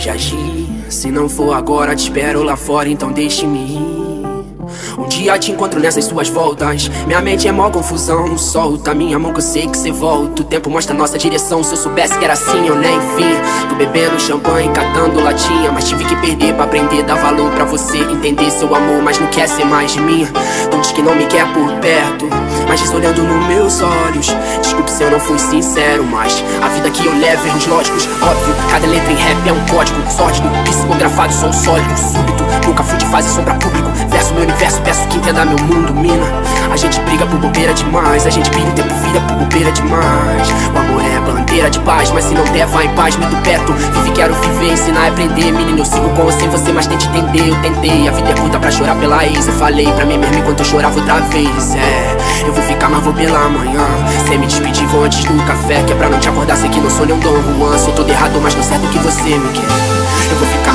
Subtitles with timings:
[0.00, 0.66] de agir.
[0.88, 4.10] Se não for agora, te espero lá fora, então deixe-me ir.
[4.98, 6.88] Um dia te encontro nessas suas voltas.
[7.06, 8.36] Minha mente é mó confusão.
[8.38, 10.42] Solta minha mão que eu sei que cê volta.
[10.42, 11.62] O tempo mostra nossa direção.
[11.62, 13.68] Se eu soubesse que era assim, eu nem vi.
[13.68, 15.72] Tô bebendo champanhe, catando latinha.
[15.72, 17.02] Mas tive que perder pra aprender.
[17.02, 20.26] Dar valor pra você entender seu amor, mas não quer ser mais de mim.
[20.92, 22.28] Que não me quer por perto.
[22.68, 24.34] Mas diz olhando nos meus olhos.
[24.62, 28.08] Desculpe se eu não fui sincero, mas a vida que eu levo, erros lógicos.
[28.22, 29.98] Óbvio, cada letra em rap é um código.
[30.10, 32.44] Sórdido, psicografado, sou sólido, súbito.
[32.66, 33.88] Nunca fui de fase sombra público.
[34.08, 36.26] Verso meu universo, peço que entenda meu mundo, mina.
[36.70, 40.48] A gente briga por bobeira demais, a gente briga em tempo vida por bobeira demais.
[40.72, 43.36] O amor é bandeira de paz, mas se não der, vá em paz, me do
[43.38, 43.72] perto.
[43.72, 45.50] Vive, quero viver, ensinar a aprender.
[45.50, 47.48] Menino, eu sigo com sem você, mas tente entender.
[47.48, 49.48] Eu tentei, a vida é curta pra chorar pela ex.
[49.48, 51.74] Eu falei pra mim mesmo enquanto eu chorava outra vez.
[51.74, 53.86] É, eu vou ficar, mas vou pela manhã.
[54.28, 55.82] Sem me despedir, vou antes do café.
[55.82, 57.78] Que é pra não te acordar, sei que não sou nem um Dom Juan.
[57.78, 60.09] Sou todo errado, mas não certo que você me quer.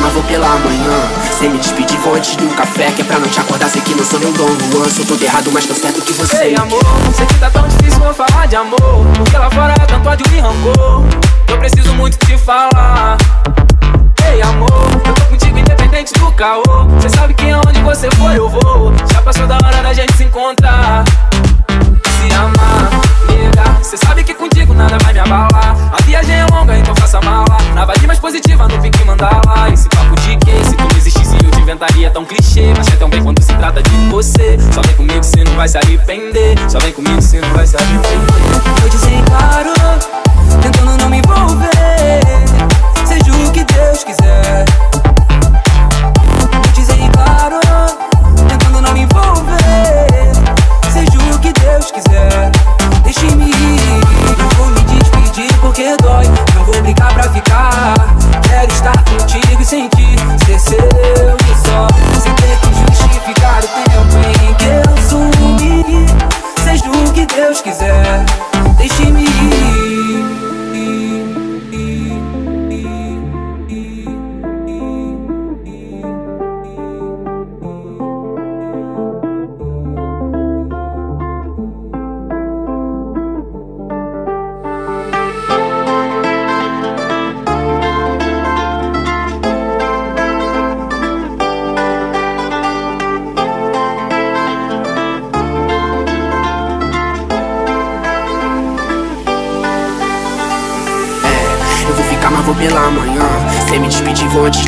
[0.03, 1.09] Eu vou pela manhã.
[1.39, 2.91] Sem me despedir, vou antes do café.
[2.91, 4.89] Que é pra não te acordar, sei que não sou nem um Dom Juan.
[4.89, 6.83] Sou todo errado, mas tô certo que você Ei, amor,
[7.15, 9.05] sei que tá tão difícil eu falar de amor.
[9.17, 11.03] Porque lá fora é tanto ódio e rancor.
[11.47, 13.17] Eu preciso muito te falar.
[14.31, 14.69] Ei, amor,
[15.05, 16.63] eu tô contigo independente do caô.
[16.99, 18.93] Cê sabe que aonde você for eu vou.
[19.11, 20.74] Já passou da hora da gente se encontrar.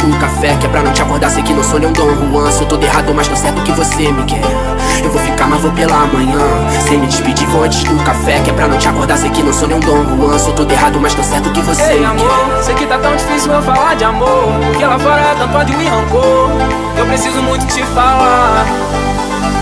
[0.09, 0.55] Do café.
[0.59, 2.51] Que é pra não te acordar, sei que não sou nem um Dom Juan.
[2.51, 4.41] Sou todo errado, mas tô certo que você me quer.
[5.03, 6.39] Eu vou ficar, mas vou pela manhã.
[6.87, 8.39] Sem me despedir, vou antes do café.
[8.41, 10.39] Que é pra não te acordar, sei que não sou nem um Dom Juan.
[10.39, 12.63] Sou todo errado, mas tô certo que você Ei, me amor, quer.
[12.63, 14.47] sei que tá tão difícil eu falar de amor.
[14.65, 16.49] Porque lá fora é tanto ódio e rancor.
[16.97, 18.65] Eu preciso muito te falar.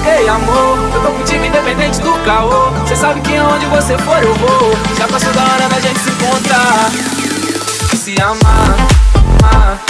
[0.06, 2.72] Ei, amor, eu tô contigo independente do caô.
[2.88, 4.72] Cê sabe que aonde você for eu vou.
[4.98, 6.92] Já passou da hora da gente se encontrar.
[7.96, 8.76] Se amar,
[9.42, 9.82] amar,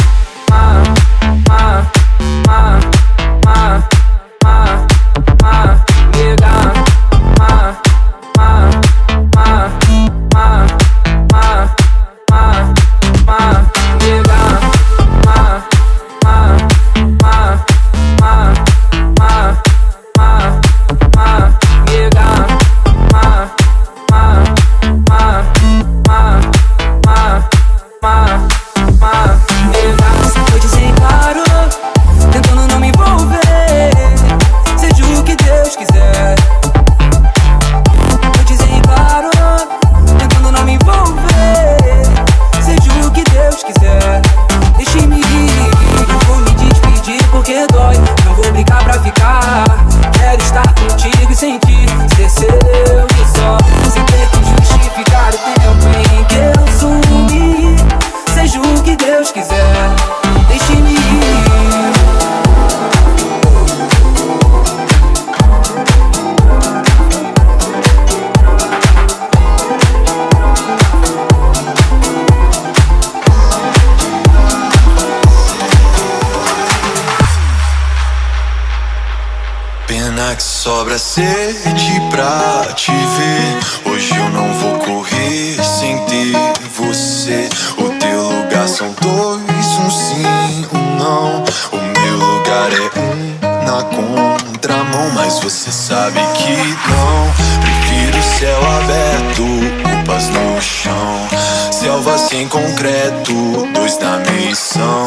[80.95, 83.91] sobra sede pra te ver.
[83.91, 86.33] Hoje eu não vou correr sem ter
[86.75, 87.49] você.
[87.77, 91.43] O teu lugar são dois, um sim, um não.
[91.71, 96.55] O meu lugar é um na contramão, mas você sabe que
[96.89, 97.33] não.
[97.61, 99.43] Prefiro céu aberto,
[99.89, 101.27] roupas no chão.
[101.71, 103.33] Selva sem concreto,
[103.73, 105.04] dois na missão.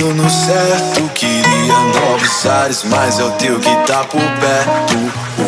[0.00, 5.39] Tranquilo no certo, queria novos ares, mas é o teu que tá por perto.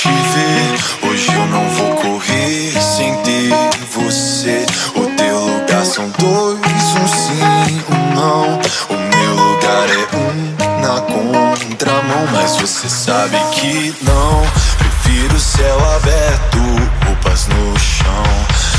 [0.00, 1.10] te ver.
[1.10, 3.50] Hoje eu não vou correr sem ter
[3.90, 4.64] você.
[4.94, 8.58] O teu lugar são dois, um sim, um não.
[8.88, 14.42] O meu lugar é um na contramão, mas você sabe que não.
[14.78, 16.58] Prefiro céu aberto,
[17.04, 18.24] roupas no chão,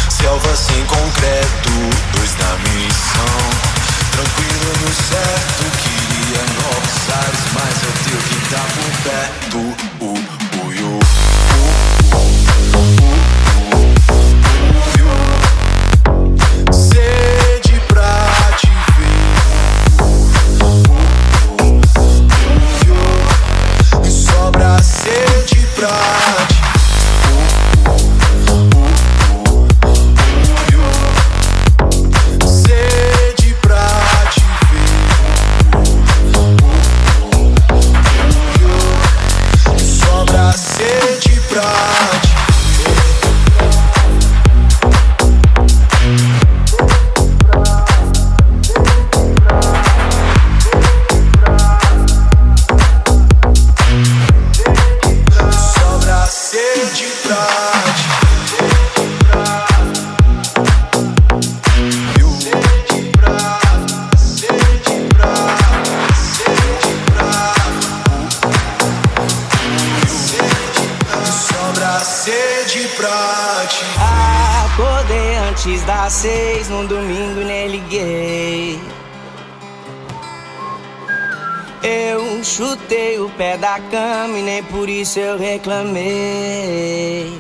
[0.10, 1.72] selva sem concreto,
[2.16, 3.38] dois na missão.
[4.12, 5.71] Tranquilo no certo.
[84.90, 87.32] Isso eu reclamei.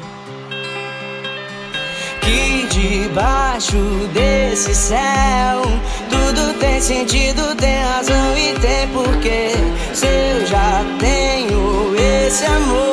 [2.21, 3.77] Que debaixo
[4.13, 5.61] desse céu
[6.09, 9.51] tudo tem sentido, tem razão e tem porquê.
[9.93, 12.90] Se eu já tenho esse amor,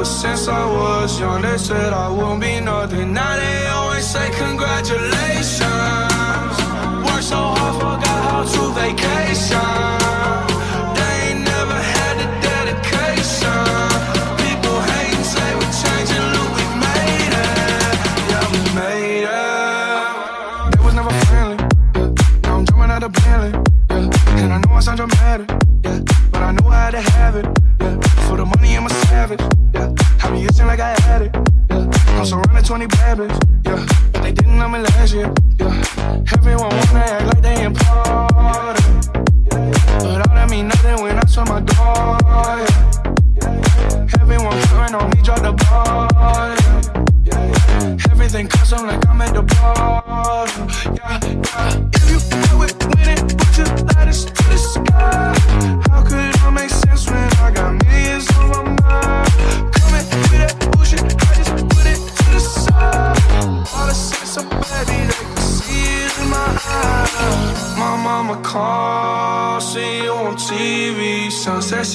[0.00, 3.12] Ever since I was young, they said I won't be nothing.
[3.12, 5.60] Now they always say congratulations.
[7.04, 10.49] Worked so hard, forgot how to vacation.
[30.70, 31.32] like I had it.
[31.68, 32.18] Yeah.
[32.20, 33.40] I'm surrounded 20 bad bitches.
[33.66, 33.86] Yeah.
[34.12, 35.28] But they didn't know me last year.
[35.58, 36.32] Yeah.
[36.36, 39.00] Everyone wanna act like they important.
[39.50, 42.18] But all that mean nothing when I saw my door.
[43.42, 44.22] Yeah.
[44.22, 46.06] Everyone front on me, drop the ball.
[47.24, 48.12] Yeah.
[48.12, 50.46] Everything custom like I'm at the ball.
[50.98, 52.14] Yeah, yeah.
[52.14, 55.39] If you know it, win it, put your lightest to the sky.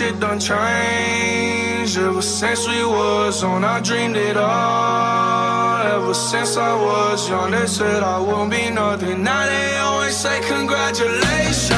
[0.06, 3.64] shit done changed ever since we was on.
[3.64, 5.82] I dreamed it all.
[5.96, 9.24] Ever since I was young, they said I won't be nothing.
[9.24, 11.70] Now they always say congratulations.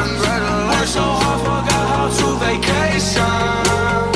[0.00, 0.70] congratulations.
[0.72, 4.09] Worked so hard, forgot how to vacation.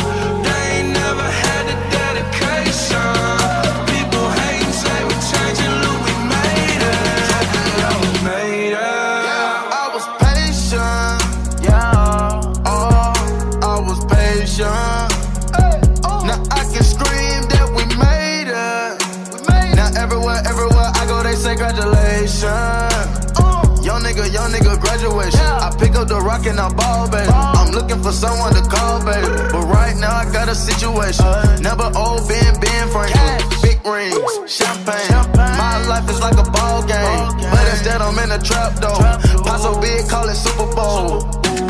[26.24, 27.28] rockin', a ball, baby.
[27.30, 29.28] I'm looking for someone to call, baby.
[29.52, 31.26] But right now I got a situation.
[31.62, 33.38] Never old Ben, Ben Franklin.
[33.62, 35.12] Big rings, champagne.
[35.36, 37.28] My life is like a ball game.
[37.52, 38.98] But instead I'm in a trap though.
[39.44, 41.20] Paso big, call it Super Bowl.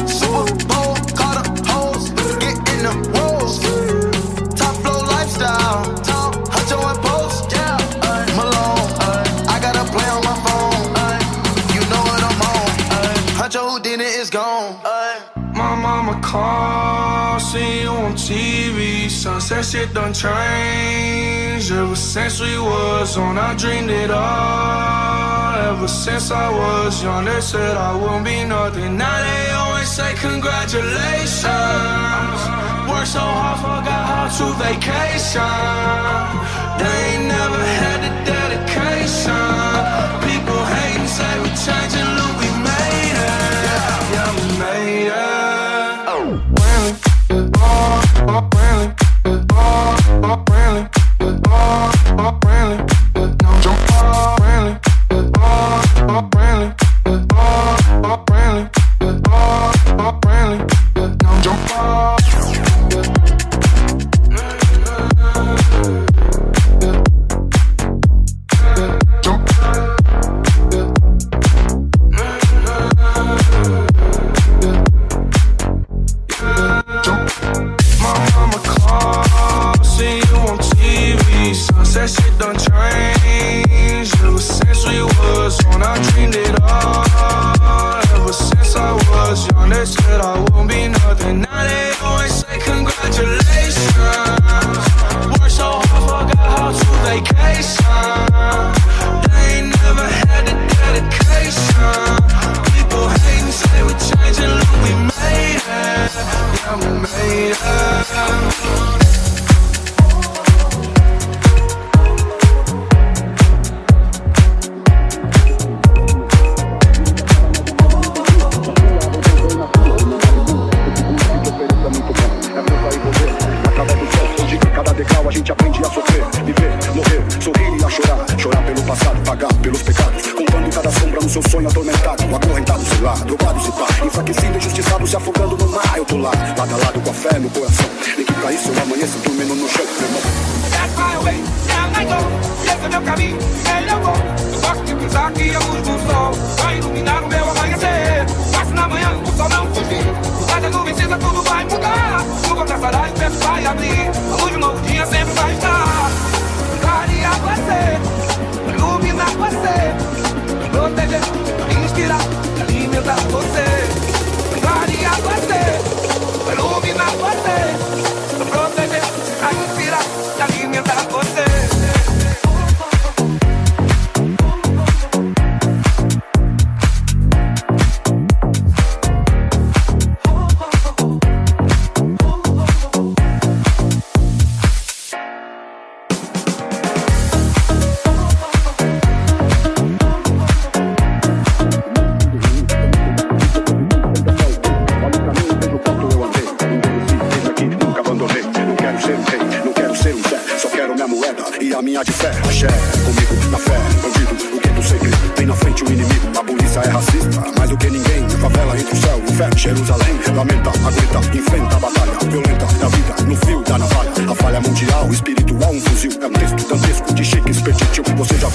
[0.06, 2.10] Super Bowl, call the hoes.
[2.38, 3.58] Get in the rolls.
[4.54, 6.13] Top flow lifestyle.
[14.00, 14.80] it is gone.
[15.54, 19.08] My mama called, see you on TV.
[19.08, 21.70] Sunset shit done changed.
[21.70, 25.54] Ever since we was on, I dreamed it all.
[25.70, 28.96] Ever since I was young, they said I wouldn't be nothing.
[28.96, 31.44] Now they always say congratulations.
[32.90, 35.42] Worked so hard, forgot how to vacation.
[36.80, 39.46] They ain't never had the dedication.
[40.26, 42.13] People hating, say we changing.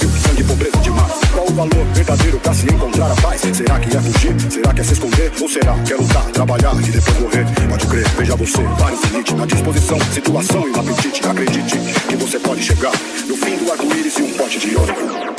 [0.08, 0.42] Sangue,
[0.82, 1.12] demais.
[1.32, 3.40] Qual o valor verdadeiro pra se encontrar a paz?
[3.40, 4.34] Será que é fugir?
[4.50, 5.32] Será que é se esconder?
[5.40, 7.46] Ou será que é lutar, trabalhar e depois morrer?
[7.68, 11.26] Pode crer, veja você, vários limites na disposição, situação e no apetite.
[11.26, 12.92] Acredite que você pode chegar
[13.26, 15.29] no fim do arco-íris e um pote de ouro.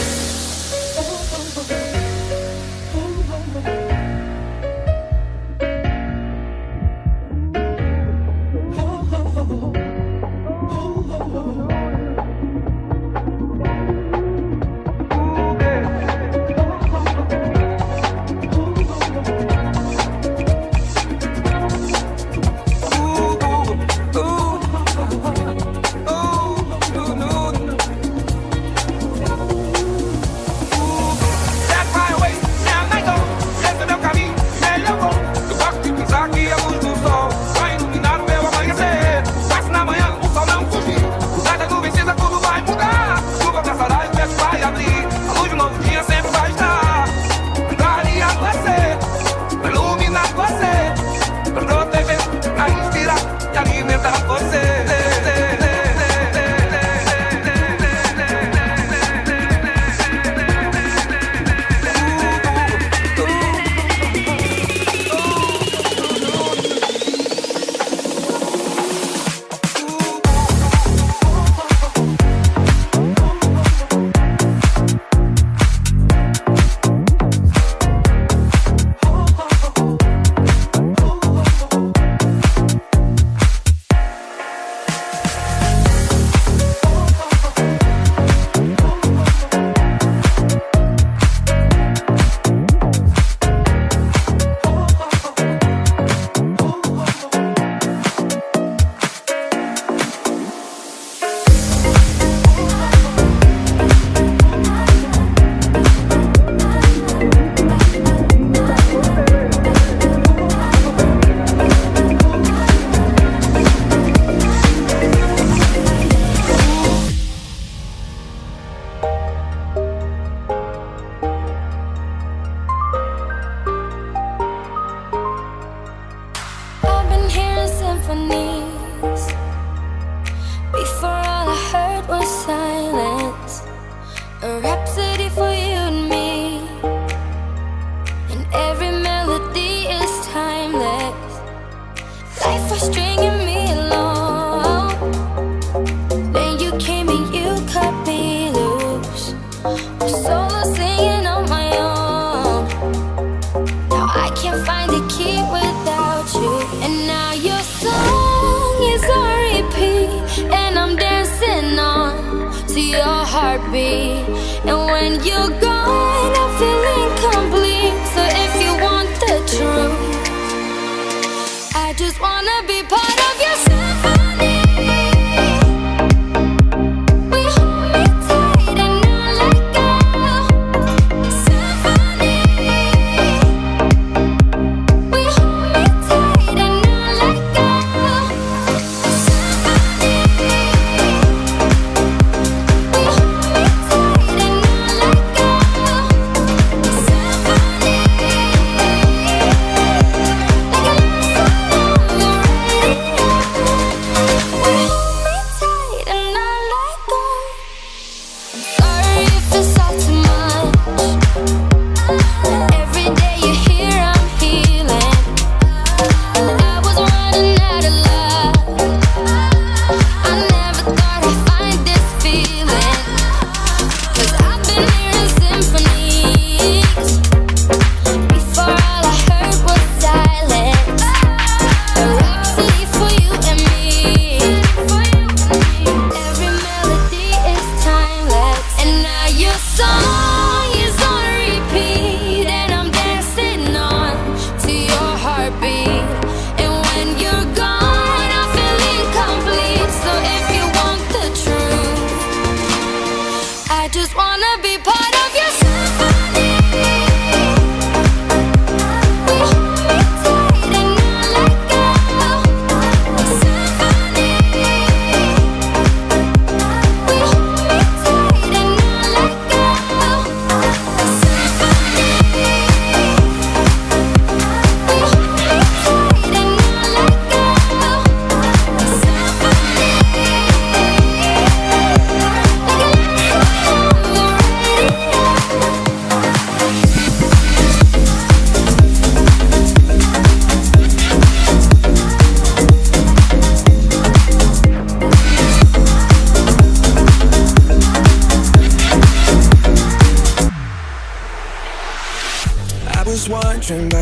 [163.52, 164.28] heartbeat.
[164.66, 165.71] And when you go.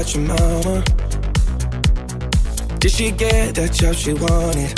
[0.09, 0.83] About your mama.
[2.79, 4.77] Did she get that job she wanted?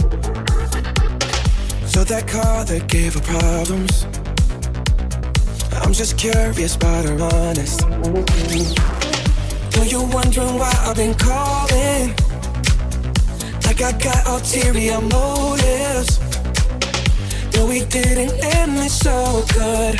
[1.87, 4.05] So that car that gave her problems.
[5.83, 7.87] I'm just curious about her honest.
[9.75, 12.15] Know you're wondering why I've been calling.
[13.65, 16.19] Like I got ulterior motives.
[17.55, 19.99] No, we didn't end it so good.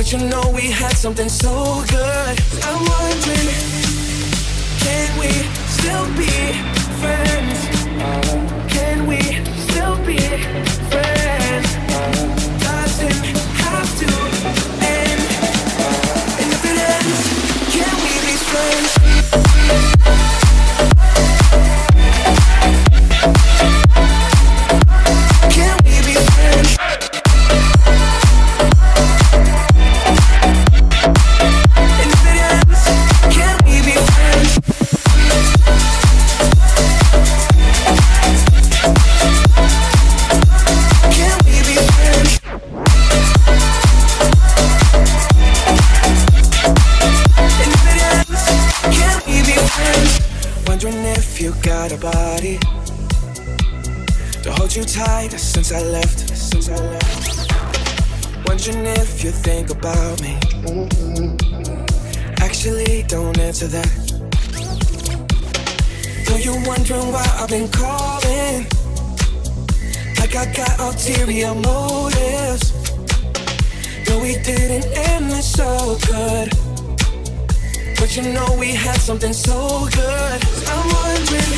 [0.00, 2.40] But you know we had something so good.
[2.64, 3.19] I'm wondering,
[63.08, 63.88] Don't answer that.
[66.26, 68.66] Though you're wondering why I've been calling.
[70.18, 72.72] Like I got ulterior motives.
[74.08, 76.50] No, we didn't end it so good.
[77.98, 80.40] But you know we had something so good.
[80.68, 81.56] I'm wondering,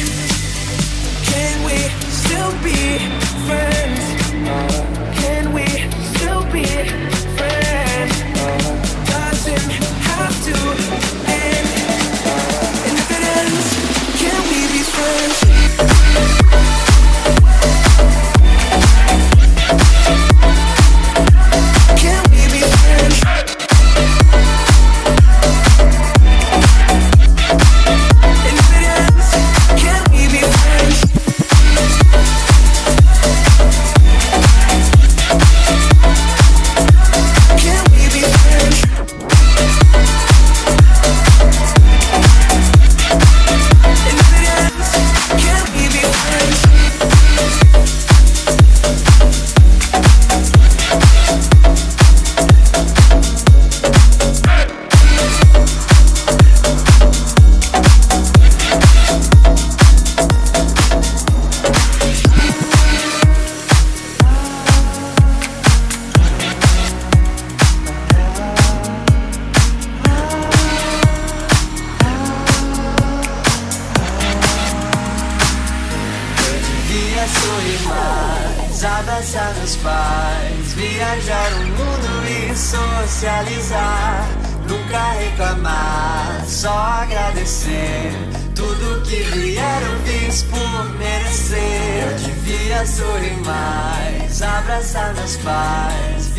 [1.30, 1.78] can we
[2.22, 2.98] still be
[3.46, 4.04] friends?
[5.20, 5.66] Can we
[6.16, 7.11] still be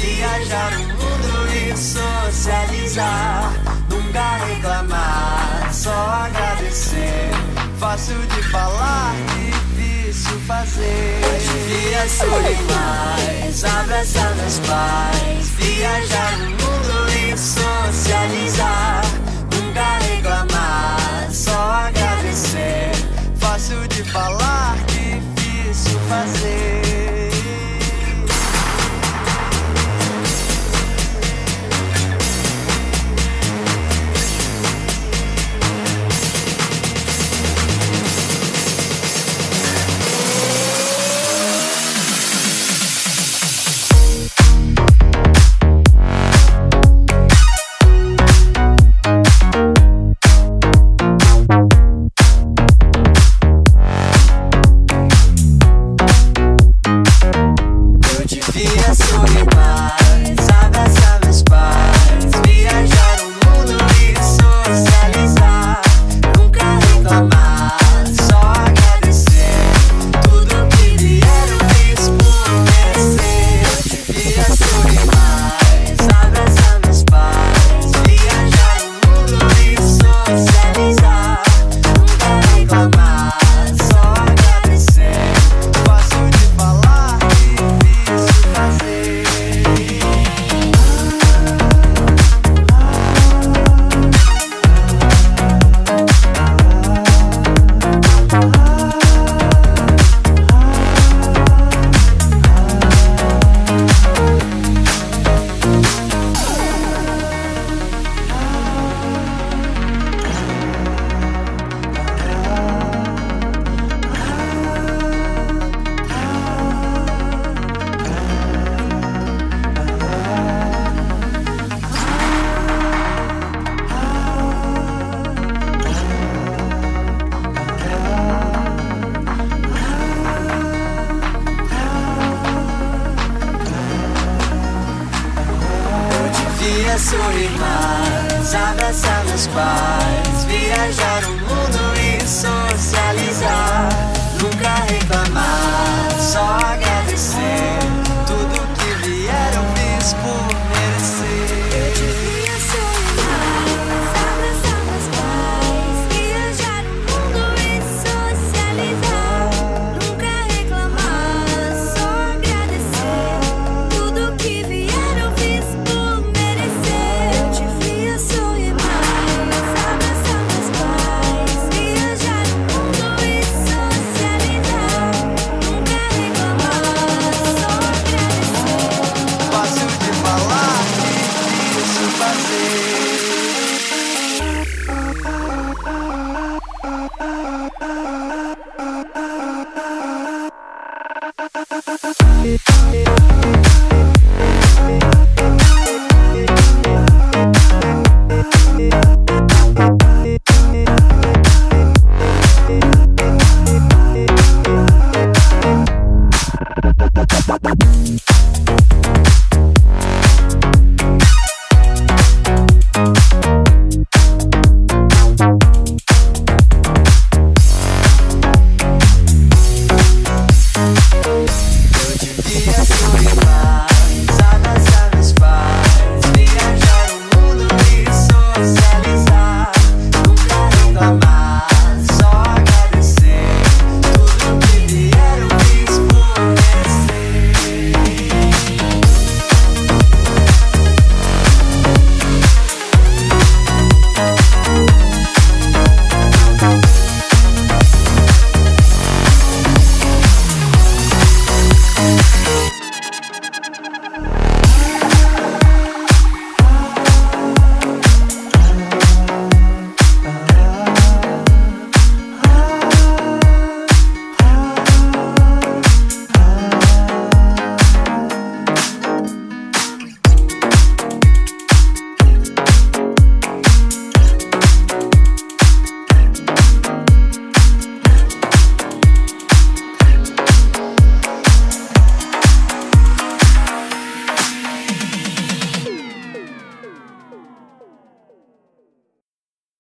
[0.03, 3.53] viajar o mundo e socializar.
[3.89, 7.31] Nunca reclamar, só agradecer.
[7.79, 11.21] Fácil de falar, difícil fazer.
[12.07, 19.01] Sorrir mais, abraçar meus pais, viajar o mundo e socializar.
[19.53, 22.91] Nunca reclamar, só agradecer.
[23.39, 26.92] Fácil de falar, difícil fazer.
[58.93, 59.42] Sorry.